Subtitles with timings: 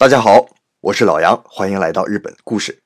[0.00, 0.46] 大家好，
[0.80, 2.84] 我是老杨，欢迎来到日本故事。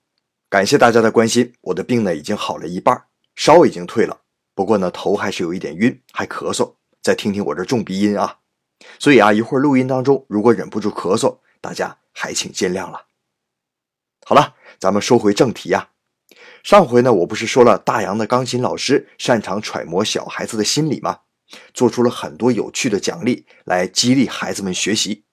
[0.48, 3.04] 感谢大家的关心，我的病呢已经好了一半，
[3.36, 4.22] 烧已经退了，
[4.54, 6.76] 不过呢头还是有一点晕，还咳嗽。
[7.02, 8.38] 再听听我这重鼻音啊，
[8.98, 13.04] 所以啊一会儿录音当中如果忍不住咳嗽，大家还请见谅了。
[14.24, 15.90] 好了，咱们说回正题呀。
[16.62, 21.18] 上回呢我不是说了大洋的钢琴老师擅长揣摩小孩子的心理吗？
[21.74, 25.24] 做出了很多有趣的奖励来激励孩子们学习。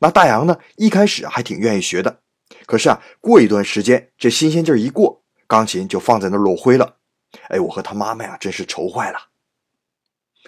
[0.00, 0.58] 那大洋呢？
[0.76, 2.20] 一开始还挺愿意学的，
[2.66, 6.98] 可是啊，过一段时间，这新鲜劲儿一过，钢琴就放在那落灰了。
[7.48, 9.18] 哎，我和他妈妈呀，真是愁坏了。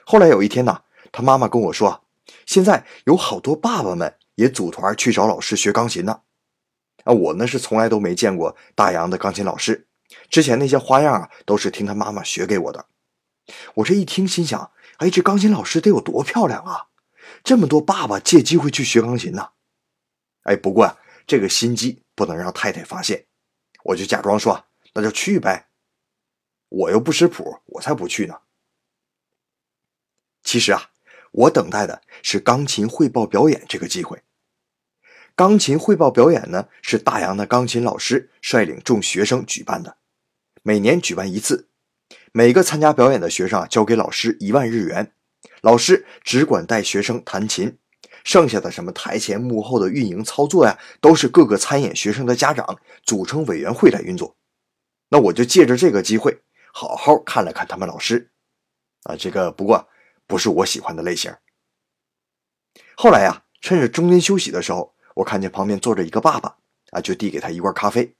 [0.04, 2.04] 后来有一天呢，他妈妈跟我说，
[2.46, 6.20] 现在有好多爸爸们也组团去找老师学钢琴呢。
[7.02, 9.88] 啊，我呢是从来都没见过大洋的钢琴老师，
[10.28, 12.86] 之前那些花样啊，都是听他妈妈学给我的。
[13.74, 16.86] 我这一听，心想，哎，这钢琴老师得有多漂亮啊！
[17.42, 19.50] 这么多爸爸借机会去学钢琴呢，
[20.42, 23.26] 哎，不过这个心机不能让太太发现，
[23.84, 25.68] 我就假装说那就去呗，
[26.68, 28.40] 我又不识谱，我才不去呢。
[30.42, 30.90] 其实啊，
[31.32, 34.22] 我等待的是钢琴汇报表演这个机会。
[35.34, 39.98] 钢琴汇报表演呢，是大洋的钢琴老师率领众学生举办的，
[40.62, 41.70] 每年举办一次，
[42.32, 45.14] 每个参加表演的学生啊，交给老师一万日元。
[45.62, 47.78] 老师只管带学生弹琴，
[48.24, 54.36] 剩下的什么台前幕后的运营操作呀，都是各个参演学生的家长组成委员会来运作。
[55.08, 58.30] 那我就借着这个机会，好好看了看他们老师。
[59.04, 59.88] 啊，这个不过
[60.26, 61.34] 不是我喜欢的类型。
[62.94, 66.56] 后来呀，趁着中间休息的时候，我看见旁边坐着一个爸爸，
[66.90, 68.14] 啊，就递给他一罐咖啡。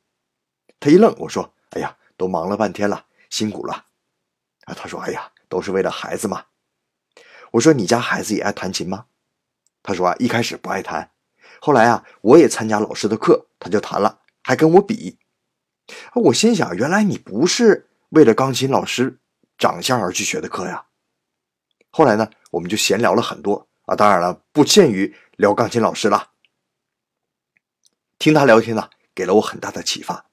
[0.81, 3.87] 他一愣，我说：“哎呀，都忙了半天了，辛苦了。”
[4.65, 6.45] 啊，他说：“哎呀，都是为了孩子嘛。”
[7.53, 9.07] 我说：“你家孩子也爱弹琴吗？”
[9.83, 11.11] 他说：“啊，一开始不爱弹，
[11.61, 15.19] 后来啊，我也参加老师的课，他就弹了，还跟我比。”
[16.15, 19.19] 我心想：“原来你不是为了钢琴老师
[19.59, 20.87] 长相而去学的课呀？”
[21.91, 26.31] 后来呢，我们就闲聊了很多啊，当然了，不限于聊钢琴老师了。
[28.19, 30.27] 听他聊天呢，给了我很大的启发。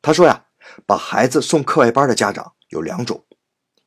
[0.00, 0.46] 他说呀，
[0.86, 3.26] 把孩子送课外班的家长有两种，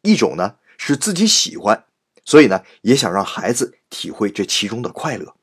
[0.01, 1.86] 一种呢是自己喜欢。
[2.27, 5.33] 所以呢，也想让孩子体会这其中的快乐。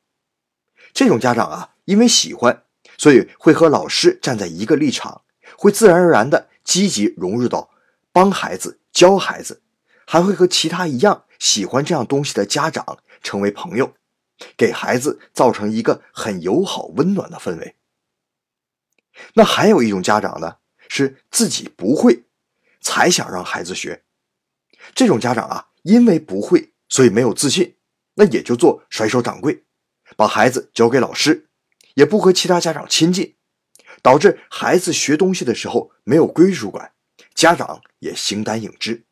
[0.93, 2.63] 这种家长啊，因为喜欢，
[2.95, 5.23] 所以会和老师站在一个立场，
[5.57, 7.71] 会自然而然的积极融入到
[8.11, 9.63] 帮孩子、教孩子，
[10.05, 13.95] 还会和其他一样喜欢这样东西的家长成为朋友，
[14.55, 17.75] 给孩子造成一个很友好、温暖的氛围。
[19.33, 20.57] 那还有一种家长呢，
[20.87, 22.25] 是自己不会，
[22.79, 24.03] 才想让孩子学。
[24.93, 26.73] 这种家长啊，因为不会。
[26.89, 27.75] 所以没有自信，
[28.15, 29.63] 那也就做甩手掌柜，
[30.15, 31.47] 把孩子交给老师，
[31.95, 33.35] 也不和其他家长亲近，
[34.01, 36.93] 导致孩子学东西的时候没有归属感，
[37.33, 39.03] 家长也形单影只。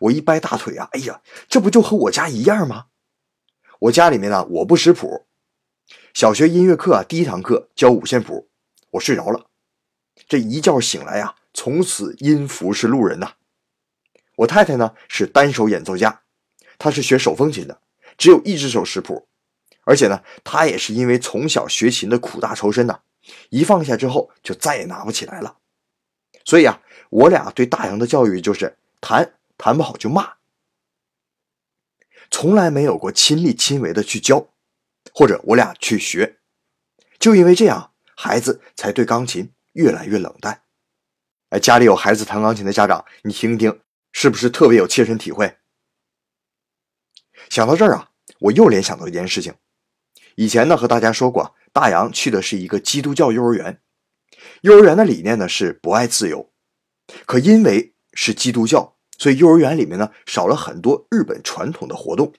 [0.00, 2.86] 我一掰大腿啊，哎呀，这不就和我家一样吗？
[3.78, 5.26] 我家里面呢，我不识谱，
[6.12, 8.48] 小学音乐课啊，第一堂课教五线谱，
[8.90, 9.46] 我睡着了，
[10.26, 13.34] 这一觉醒来呀，从此音符是路人呐。
[14.38, 16.22] 我太太呢是单手演奏家。
[16.78, 17.80] 他是学手风琴的，
[18.16, 19.26] 只有一只手识谱，
[19.84, 23.00] 而且呢，他也是因为从小学琴的苦大仇深呐，
[23.50, 25.58] 一放下之后就再也拿不起来了。
[26.44, 26.80] 所以啊，
[27.10, 30.34] 我俩对大洋的教育就是弹弹不好就骂，
[32.30, 34.48] 从来没有过亲力亲为的去教，
[35.12, 36.38] 或者我俩去学。
[37.18, 40.62] 就因为这样，孩子才对钢琴越来越冷淡。
[41.50, 43.80] 哎，家里有孩子弹钢琴的家长，你听听，
[44.12, 45.56] 是不是特别有切身体会？
[47.48, 48.10] 想到这儿啊，
[48.40, 49.54] 我又联想到一件事情。
[50.36, 53.80] 以前呢，和大家说过，大洋去的是一个基督教幼儿园。
[54.62, 56.52] 幼儿园的理念呢是博爱自由，
[57.26, 62.32] 可因为是基督教，所以幼儿园里面呢少了很多日本传统的活动。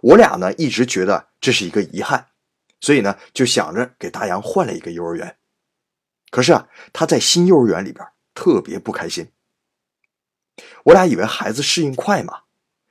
[0.00, 2.28] 我俩呢一直觉得这是一个遗憾，
[2.80, 5.36] 所以呢就想着给大洋换了一个幼儿园。
[6.30, 9.30] 可是啊，他在新幼儿园里边特别不开心。
[10.84, 12.42] 我俩以为孩子适应快嘛，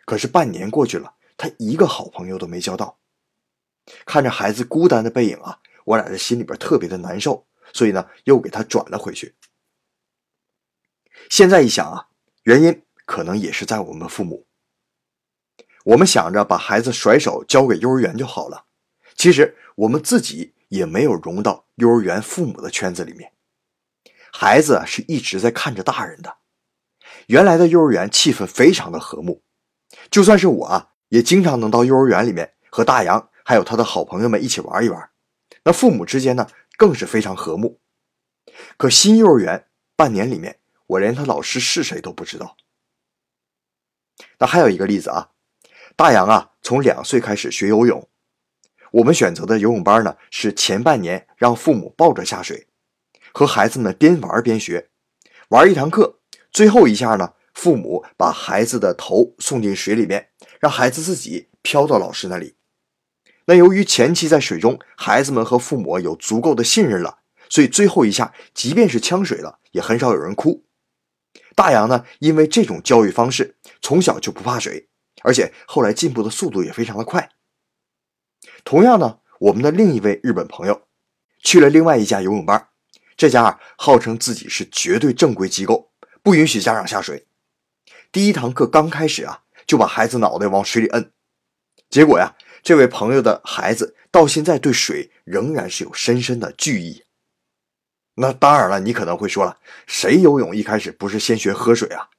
[0.06, 1.16] 可是半年过去了。
[1.42, 3.00] 他一个好朋友都没交到，
[4.06, 9.34] 看着孩子孤单的背影啊，我俩这心里边特别的难受，所以呢，又给他转了回去。
[11.32, 12.10] 现在一想啊，
[12.44, 14.46] 原因可能也是在我们父母。
[15.84, 18.66] 我们想着把孩子甩手交给幼儿园就好了，
[19.16, 23.34] 其实我们自己也没有融到幼儿园父母的圈子里面。
[24.32, 26.38] 孩子是一直在看着大人的，
[27.26, 29.42] 原来的幼儿园气氛非常的和睦，
[30.12, 30.90] 就算是我啊。
[31.12, 35.10] 也经常能到幼儿园里面和大洋还有他的好朋友们一起玩一玩，
[35.66, 36.48] 那父母之间呢
[36.78, 37.82] 更是非常和睦。
[38.78, 39.68] 可新幼儿园
[39.98, 42.56] 半年里面，我连他老师是谁都不知道。
[44.40, 45.32] 那还有一个例子啊，
[45.98, 48.08] 大洋啊从两岁开始学游泳，
[48.92, 52.68] 我们选择的游泳班呢是前半年让父母抱着下水，
[53.34, 54.90] 和孩子们边玩边学，
[55.50, 56.22] 玩一堂课，
[56.54, 60.30] 最后一下呢，父母把孩子的头送进水里面，
[60.62, 62.56] 让孩子自己飘到老师那里。
[63.46, 67.18] 那由于前期在水中，孩子们和父母有足够的信任了，
[67.50, 70.64] 所以最后一下，即便是呛水了，也很少有人哭。
[71.56, 74.88] 大洋呢，因为这种教育方式，从小就不怕水，
[75.24, 77.32] 而且后来进步的速度也非常的快。
[78.64, 80.84] 同样呢，我们的另一位日本朋友
[81.44, 82.68] 去了另外一家游泳班，
[83.18, 85.92] 这家啊号称自己是绝对正规机构，
[86.22, 87.26] 不允许家长下水。
[88.12, 89.42] 第一堂课刚开始啊，
[89.72, 91.14] 就把孩子脑袋往水里摁，
[91.90, 92.36] 结果呀。
[92.62, 97.06] 这位朋友的孩子到现在对水仍然是有深深的惧意。
[98.16, 102.10] 那当然了，你可能会说了，谁游泳一开始不是先学喝水啊？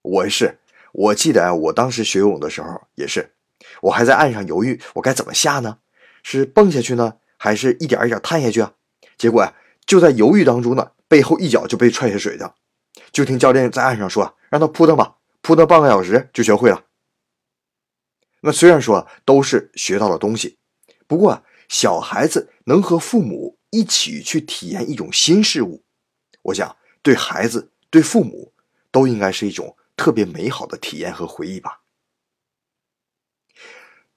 [0.00, 0.58] 我是，
[0.92, 3.34] 我记得我当时学游泳的时候也是，
[3.82, 5.80] 我还在岸上犹豫，我该怎么下呢？
[6.22, 8.72] 是蹦下去呢，还是一点一点探下去啊？
[9.18, 9.54] 结果呀，
[9.84, 12.54] 就在犹豫当中呢，背后一脚就被踹下水的。
[13.12, 16.84] 就听教练在岸上说：“让他扑腾吧，扑腾半个小时就学会了。”
[18.42, 20.58] 那虽然说都是学到了东西，
[21.06, 25.84] 不过小孩子能和父母一起去体验一种新事物，
[26.42, 28.54] 我想对孩子、对父母
[28.90, 31.82] 都应该是一种特别美好的体验和回忆吧。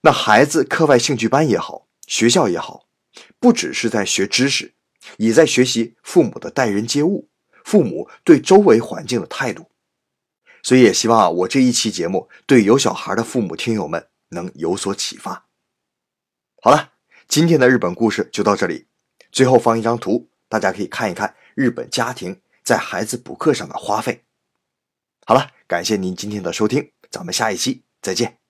[0.02, 2.88] 那孩子课外兴趣班也好，学校也好，
[3.40, 4.74] 不只是在学知识，
[5.18, 7.30] 也在学习父母的待人接物，
[7.66, 9.70] 父母对周围环境的态度。
[10.64, 14.08] 所以也希望啊，我这一期节目对有小孩的父母听友们。
[14.34, 15.46] 能有所启发。
[16.60, 16.94] 好了，
[17.28, 18.88] 今天的日本故事就到这里。
[19.32, 24.24] 最后放一张图，大家可以看一看日本家庭在孩子补课上的花费。
[25.28, 28.43] 好了，感谢您今天的收听，咱们下一期再见。